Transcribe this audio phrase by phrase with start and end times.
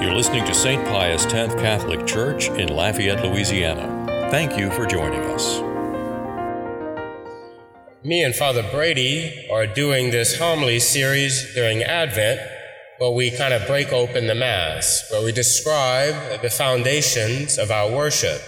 [0.00, 0.84] You're listening to St.
[0.86, 4.28] Pius X Catholic Church in Lafayette, Louisiana.
[4.30, 5.60] Thank you for joining us.
[8.04, 12.40] Me and Father Brady are doing this homily series during Advent
[12.98, 17.90] where we kind of break open the Mass, where we describe the foundations of our
[17.90, 18.40] worship,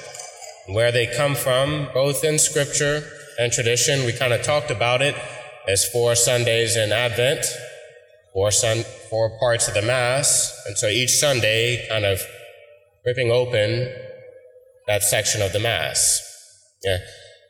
[0.69, 3.03] where they come from, both in Scripture
[3.41, 4.07] and tradition.
[4.07, 5.17] We kind of talked about it
[5.67, 7.45] as four Sundays in Advent,
[8.33, 10.63] four, sun, four parts of the Mass.
[10.67, 12.21] And so each Sunday, kind of
[13.05, 13.93] ripping open
[14.87, 16.21] that section of the Mass.
[16.83, 16.99] Yeah.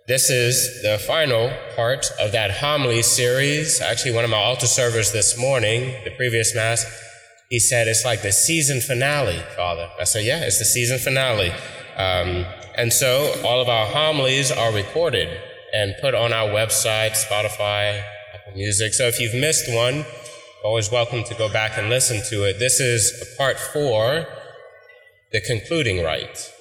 [0.09, 3.81] This is the final part of that homily series.
[3.81, 6.85] Actually, one of my altar servers this morning, the previous Mass,
[7.49, 9.89] he said it's like the season finale, Father.
[10.01, 11.53] I said, yeah, it's the season finale.
[11.97, 15.29] Um, and so all of our homilies are recorded
[15.73, 18.03] and put on our website, Spotify,
[18.35, 18.95] Apple Music.
[18.95, 20.05] So if you've missed one,
[20.63, 22.59] always welcome to go back and listen to it.
[22.59, 24.27] This is part four,
[25.33, 26.53] the concluding rite.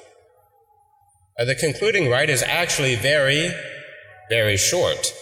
[1.37, 3.51] Uh, the concluding rite is actually very,
[4.29, 5.13] very short.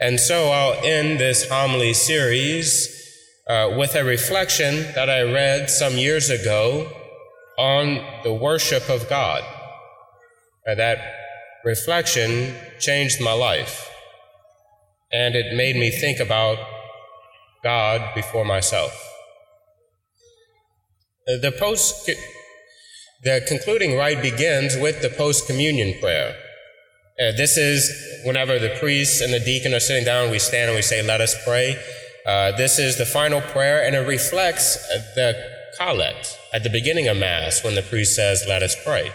[0.00, 2.88] And so I'll end this homily series
[3.48, 6.90] uh, with a reflection that I read some years ago
[7.58, 9.42] on the worship of God.
[10.66, 10.98] Uh, that
[11.64, 13.90] reflection changed my life,
[15.12, 16.58] and it made me think about
[17.62, 18.92] God before myself.
[21.28, 22.10] Uh, the post
[23.22, 26.36] the concluding rite begins with the post communion prayer.
[27.20, 27.88] Uh, this is
[28.24, 31.20] whenever the priest and the deacon are sitting down, we stand and we say, Let
[31.20, 31.80] us pray.
[32.26, 34.76] Uh, this is the final prayer, and it reflects
[35.14, 35.34] the
[35.78, 39.10] collect at the beginning of Mass when the priest says, Let us pray.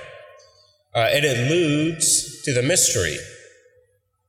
[0.96, 3.18] Uh, it alludes to the mystery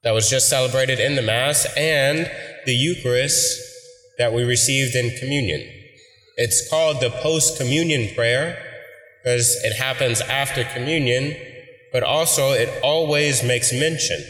[0.03, 2.29] that was just celebrated in the Mass and
[2.67, 3.68] the Eucharist
[4.19, 5.61] that we received in communion.
[6.37, 8.63] It's called the post communion prayer
[9.23, 11.37] because it happens after communion,
[11.93, 14.25] but also it always makes mention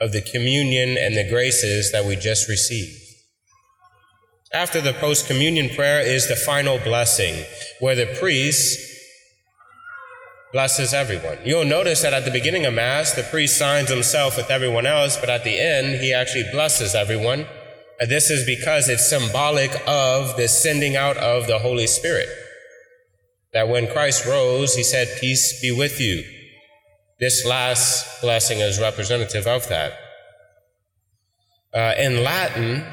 [0.00, 3.00] of the communion and the graces that we just received.
[4.52, 7.44] After the post communion prayer is the final blessing,
[7.80, 8.78] where the priest
[10.52, 11.38] blesses everyone.
[11.44, 15.16] You'll notice that at the beginning of Mass, the priest signs himself with everyone else,
[15.16, 17.46] but at the end, he actually blesses everyone.
[18.00, 22.28] This is because it's symbolic of the sending out of the Holy Spirit
[23.52, 26.24] that when Christ rose, he said, Peace be with you.
[27.20, 29.92] This last blessing is representative of that.
[31.72, 32.84] Uh, in Latin,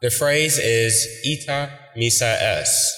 [0.00, 2.96] the phrase is ite missa es.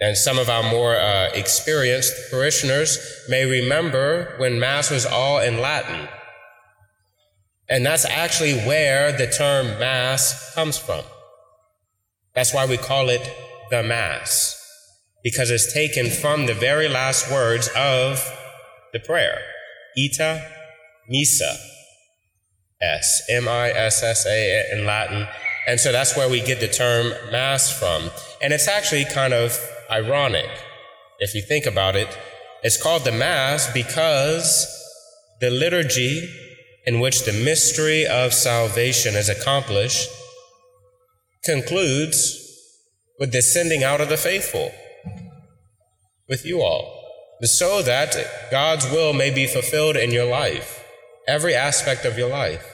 [0.00, 2.98] And some of our more uh, experienced parishioners
[3.28, 6.08] may remember when Mass was all in Latin.
[7.70, 11.04] And that's actually where the term Mass comes from.
[12.34, 13.22] That's why we call it
[13.70, 14.56] the Mass
[15.22, 18.20] because it's taken from the very last words of
[18.92, 19.38] the prayer.
[19.96, 20.42] Ite
[21.08, 21.56] missa.
[22.80, 23.22] S.
[23.28, 25.28] M I S S A in Latin.
[25.68, 28.10] And so that's where we get the term Mass from.
[28.42, 29.56] And it's actually kind of
[29.90, 30.48] ironic
[31.18, 32.08] if you think about it.
[32.62, 34.66] It's called the Mass because
[35.40, 36.28] the liturgy
[36.86, 40.08] in which the mystery of salvation is accomplished
[41.44, 42.36] concludes
[43.18, 44.72] with the sending out of the faithful
[46.28, 48.16] with you all, so that
[48.50, 50.84] God's will may be fulfilled in your life,
[51.26, 52.64] every aspect of your life.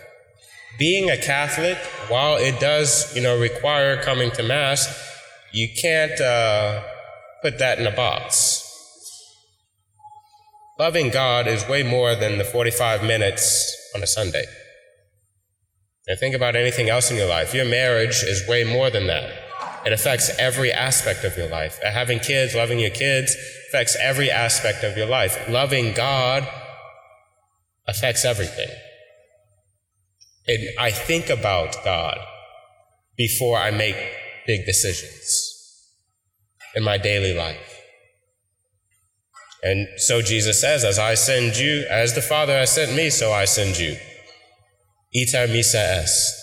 [0.79, 1.79] Being a Catholic,
[2.09, 4.87] while it does, you know, require coming to Mass,
[5.53, 6.83] you can't uh,
[7.43, 8.63] put that in a box.
[10.79, 14.45] Loving God is way more than the 45 minutes on a Sunday.
[16.07, 17.53] And think about anything else in your life.
[17.55, 19.33] Your marriage is way more than that.
[19.85, 21.81] It affects every aspect of your life.
[21.85, 23.35] Uh, having kids, loving your kids,
[23.69, 25.49] affects every aspect of your life.
[25.49, 26.47] Loving God
[27.89, 28.69] affects everything.
[30.47, 32.19] And I think about God
[33.17, 33.97] before I make
[34.47, 35.91] big decisions
[36.75, 37.76] in my daily life.
[39.67, 43.33] And so Jesus says, As I send you, as the Father has sent me, so
[43.33, 43.97] I send you.
[45.13, 46.35] Ite missa est.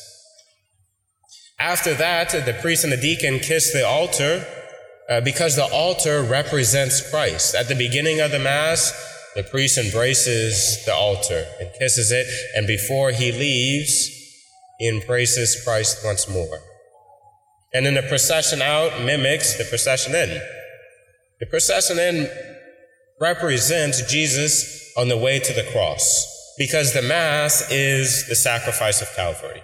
[1.58, 4.46] After that, the priest and the deacon kiss the altar
[5.10, 7.56] uh, because the altar represents Christ.
[7.56, 8.92] At the beginning of the Mass,
[9.36, 12.28] the priest embraces the altar and kisses it,
[12.58, 14.10] and before he leaves,
[14.80, 16.60] he embraces Christ once more.
[17.74, 20.42] And then the procession out mimics the procession in.
[21.40, 22.30] The procession in
[23.19, 29.13] represents Jesus on the way to the cross because the Mass is the sacrifice of
[29.15, 29.63] Calvary.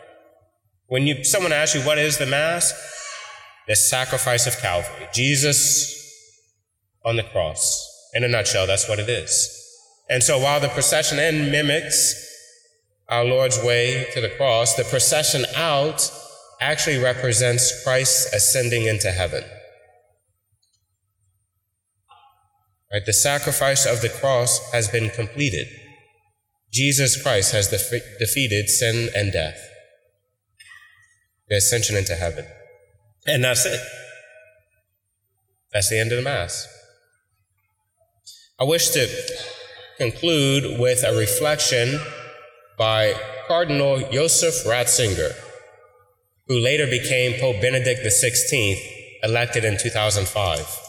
[0.88, 2.74] When you, someone asks you, what is the Mass?
[3.70, 5.08] the sacrifice of Calvary.
[5.14, 5.96] Jesus
[7.06, 7.88] on the cross.
[8.16, 9.48] In a nutshell, that's what it is.
[10.10, 12.26] And so while the procession in mimics
[13.10, 16.12] our Lord's way to the cross, the procession out
[16.60, 19.44] actually represents Christ ascending into heaven.
[22.92, 23.06] Right?
[23.06, 25.68] The sacrifice of the cross has been completed.
[26.72, 29.60] Jesus Christ has defeated sin and death.
[31.48, 32.46] The ascension into heaven.
[33.26, 33.80] And that's it.
[35.74, 36.68] That's the end of the Mass.
[38.60, 39.08] I wish to
[39.98, 42.00] conclude with a reflection
[42.78, 43.14] by
[43.48, 45.34] Cardinal Joseph Ratzinger,
[46.48, 48.78] who later became Pope Benedict XVI,
[49.24, 50.89] elected in 2005.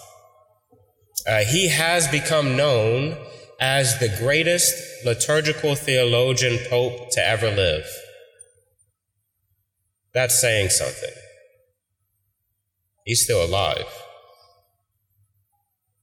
[1.27, 3.17] Uh, he has become known
[3.61, 4.75] as the greatest
[5.05, 7.87] liturgical theologian pope to ever live.
[10.15, 11.15] That's saying something.
[13.05, 13.87] He's still alive.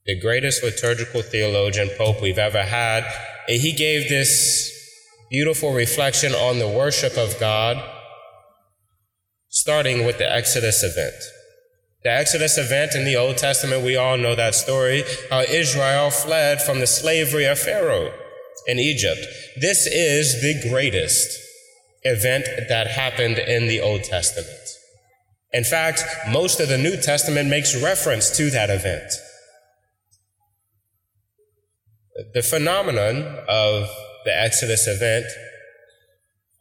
[0.05, 3.03] The greatest liturgical theologian pope we've ever had.
[3.47, 4.73] He gave this
[5.29, 7.83] beautiful reflection on the worship of God,
[9.49, 11.15] starting with the Exodus event.
[12.03, 16.61] The Exodus event in the Old Testament, we all know that story, how Israel fled
[16.61, 18.13] from the slavery of Pharaoh
[18.67, 19.25] in Egypt.
[19.59, 21.39] This is the greatest
[22.03, 24.49] event that happened in the Old Testament.
[25.51, 29.11] In fact, most of the New Testament makes reference to that event.
[32.33, 33.89] The phenomenon of
[34.23, 35.25] the Exodus event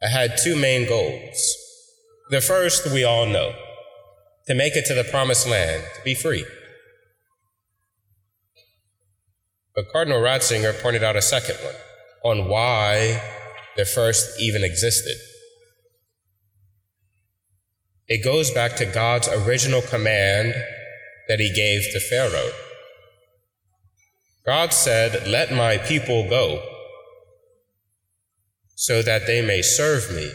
[0.01, 1.55] had two main goals.
[2.29, 3.53] The first we all know
[4.47, 6.45] to make it to the promised land, to be free.
[9.75, 11.75] But Cardinal Ratzinger pointed out a second one
[12.23, 13.21] on why
[13.75, 15.15] the first even existed.
[18.07, 20.55] It goes back to God's original command
[21.27, 22.51] that he gave to Pharaoh.
[24.45, 26.63] God said, Let my people go
[28.75, 30.31] so that they may serve me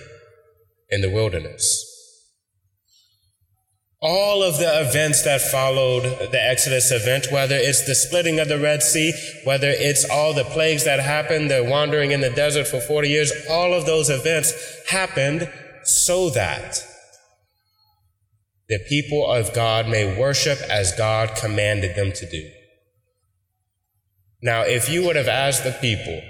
[0.91, 1.82] in the wilderness
[4.03, 6.03] all of the events that followed
[6.33, 9.13] the Exodus event, whether it's the splitting of the Red Sea,
[9.45, 13.33] whether it's all the plagues that happened, the wandering in the desert for 40 years,
[13.49, 14.53] all of those events
[14.89, 15.49] happened
[15.85, 16.85] so that
[18.69, 22.51] the people of God may worship as God commanded them to do.
[24.43, 26.21] Now, if you would have asked the people,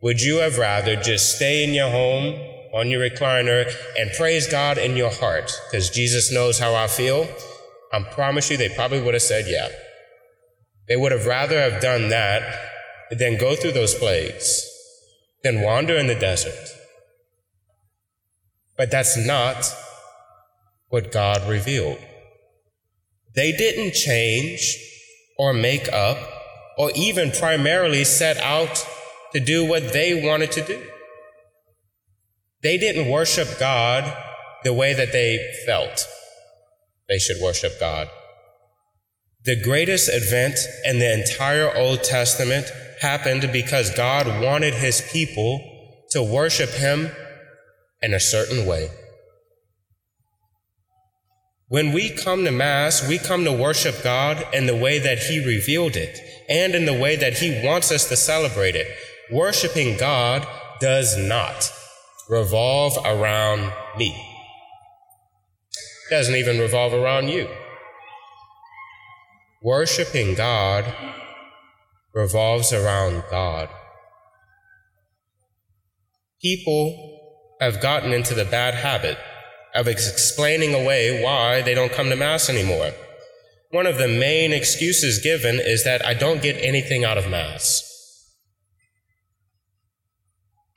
[0.00, 4.76] would you have rather just stay in your home on your recliner and praise God
[4.76, 7.26] in your heart because Jesus knows how I feel,
[7.90, 9.68] I promise you they probably would have said, yeah.
[10.86, 12.42] They would have rather have done that
[13.10, 14.62] than go through those plagues,
[15.42, 16.68] than wander in the desert.
[18.76, 19.64] But that's not
[20.88, 21.98] what God revealed.
[23.34, 24.76] They didn't change
[25.38, 26.18] or make up
[26.76, 28.86] or even primarily set out
[29.32, 30.82] to do what they wanted to do.
[32.66, 34.12] They didn't worship God
[34.64, 36.04] the way that they felt
[37.08, 38.08] they should worship God.
[39.44, 42.66] The greatest event in the entire Old Testament
[43.00, 45.60] happened because God wanted his people
[46.10, 47.12] to worship him
[48.02, 48.88] in a certain way.
[51.68, 55.38] When we come to Mass, we come to worship God in the way that He
[55.38, 58.88] revealed it and in the way that He wants us to celebrate it.
[59.30, 60.44] Worshiping God
[60.80, 61.72] does not
[62.28, 64.14] revolve around me.
[66.06, 67.48] It doesn't even revolve around you.
[69.62, 70.84] Worshiping God
[72.14, 73.68] revolves around God.
[76.40, 79.18] People have gotten into the bad habit
[79.74, 82.92] of explaining away why they don't come to Mass anymore.
[83.70, 87.82] One of the main excuses given is that I don't get anything out of Mass.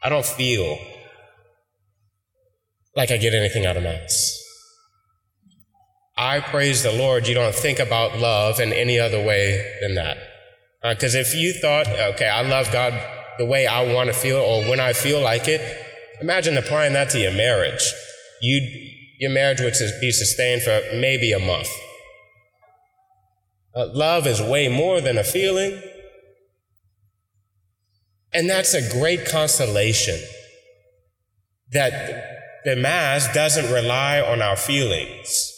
[0.04, 0.78] I don't feel
[2.96, 4.36] like I get anything out of Mass.
[6.18, 10.18] I praise the Lord, you don't think about love in any other way than that.
[10.84, 12.94] Because uh, if you thought, okay, I love God
[13.38, 15.62] the way I want to feel or when I feel like it,
[16.22, 17.94] imagine applying that to your marriage.
[18.42, 21.70] you your marriage would be sustained for maybe a month.
[23.76, 25.82] Uh, love is way more than a feeling.
[28.34, 30.20] And that's a great consolation
[31.72, 35.56] that the Mass doesn't rely on our feelings.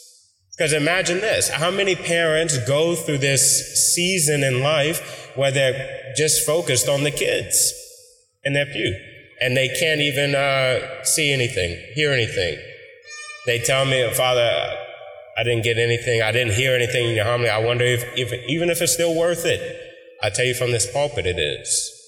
[0.56, 6.46] Because imagine this how many parents go through this season in life where they're just
[6.46, 7.72] focused on the kids
[8.44, 8.94] in their pew
[9.40, 12.58] and they can't even uh, see anything, hear anything.
[13.46, 14.76] They tell me, Father,
[15.36, 17.48] I didn't get anything, I didn't hear anything in your homily.
[17.48, 19.88] I wonder if, if even if it's still worth it.
[20.22, 22.01] I tell you from this pulpit it is.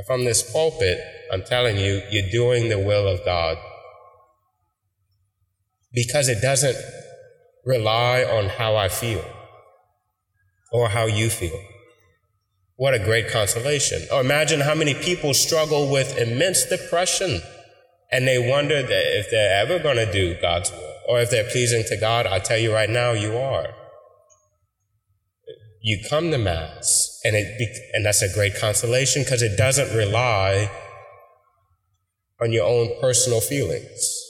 [0.00, 0.98] And from this pulpit,
[1.30, 3.58] I'm telling you, you're doing the will of God.
[5.92, 6.76] Because it doesn't
[7.66, 9.22] rely on how I feel
[10.72, 11.62] or how you feel.
[12.76, 14.00] What a great consolation.
[14.10, 17.42] Or imagine how many people struggle with immense depression
[18.10, 21.44] and they wonder that if they're ever going to do God's will or if they're
[21.44, 22.26] pleasing to God.
[22.26, 23.74] I tell you right now, you are.
[25.82, 30.70] You come to Mass and it, and that's a great consolation because it doesn't rely
[32.40, 34.26] on your own personal feelings.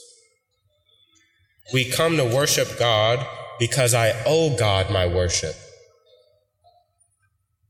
[1.73, 3.25] We come to worship God
[3.59, 5.55] because I owe God my worship.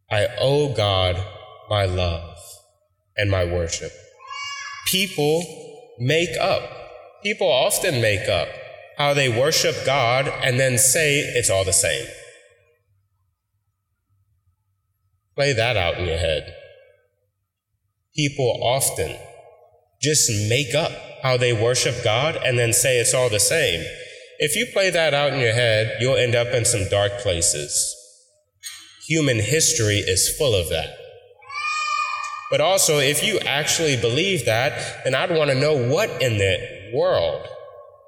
[0.10, 1.24] I owe God
[1.70, 2.38] my love
[3.18, 3.92] and my worship.
[4.88, 5.44] People
[6.00, 6.64] make up,
[7.24, 8.48] people often make up
[8.98, 12.06] how they worship God and then say it's all the same.
[15.36, 16.54] Play that out in your head.
[18.16, 19.18] People often
[20.02, 20.92] just make up
[21.24, 23.86] how they worship God and then say it's all the same.
[24.40, 27.96] If you play that out in your head, you'll end up in some dark places.
[29.08, 30.98] Human history is full of that.
[32.50, 36.92] But also, if you actually believe that, then I'd want to know what in the
[36.94, 37.48] world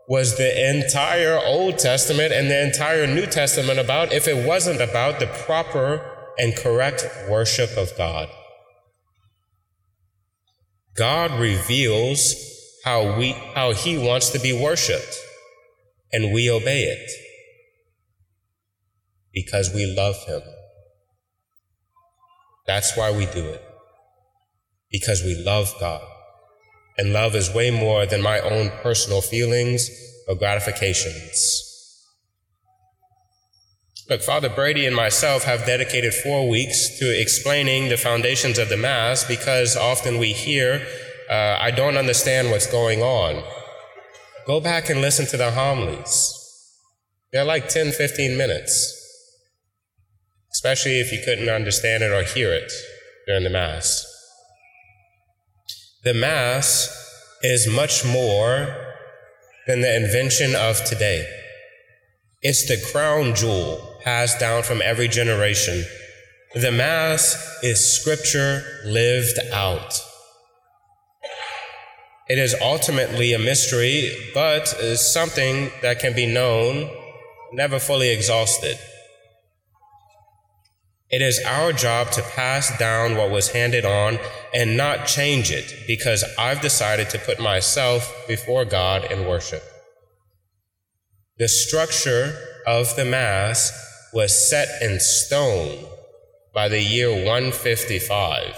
[0.09, 5.19] was the entire Old Testament and the entire New Testament about if it wasn't about
[5.19, 8.29] the proper and correct worship of God.
[10.95, 12.35] God reveals
[12.83, 15.17] how we how he wants to be worshiped
[16.11, 17.09] and we obey it
[19.33, 20.41] because we love him.
[22.67, 23.63] That's why we do it.
[24.91, 26.07] Because we love God.
[26.97, 29.89] And love is way more than my own personal feelings
[30.27, 31.72] or gratifications.
[34.09, 38.77] Look, Father Brady and myself have dedicated four weeks to explaining the foundations of the
[38.77, 40.85] Mass because often we hear,
[41.29, 43.43] uh, I don't understand what's going on.
[44.45, 46.39] Go back and listen to the homilies.
[47.31, 48.99] They're like 10, 15 minutes
[50.53, 52.71] especially if you couldn't understand it or hear it
[53.27, 54.05] during the Mass.
[56.03, 56.89] The Mass
[57.41, 58.95] is much more
[59.67, 61.27] than the invention of today.
[62.45, 65.85] It's the crown jewel passed down from every generation.
[66.53, 69.97] The Mass is Scripture lived out.
[72.27, 76.89] It is ultimately a mystery, but is something that can be known,
[77.53, 78.77] never fully exhausted.
[81.09, 84.19] It is our job to pass down what was handed on
[84.53, 89.63] and not change it because I've decided to put myself before God in worship.
[91.39, 92.37] The structure
[92.67, 93.71] of the Mass
[94.13, 95.85] was set in stone
[96.53, 98.55] by the year 155.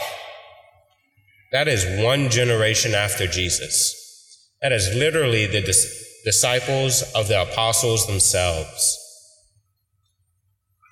[1.54, 4.52] That is one generation after Jesus.
[4.62, 9.00] That is literally the dis- disciples of the apostles themselves.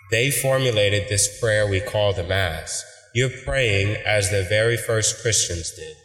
[0.09, 2.85] They formulated this prayer we call the Mass.
[3.13, 5.97] You're praying as the very first Christians did.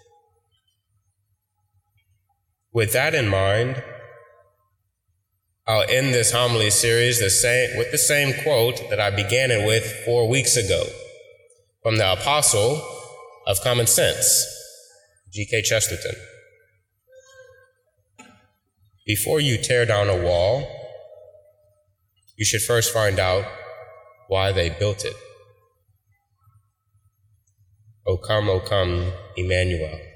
[2.73, 3.83] With that in mind,
[5.69, 9.67] I'll end this homily series the same, with the same quote that I began it
[9.67, 10.83] with four weeks ago
[11.83, 12.83] from the Apostle
[13.47, 14.47] of Common Sense,
[15.31, 15.61] G.K.
[15.61, 16.15] Chesterton.
[19.05, 20.67] Before you tear down a wall,
[22.39, 23.45] you should first find out
[24.29, 25.17] why they built it.
[28.07, 30.08] O come, O come, Emmanuel.